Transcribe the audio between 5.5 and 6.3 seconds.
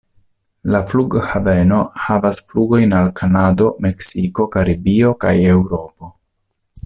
Eŭropo.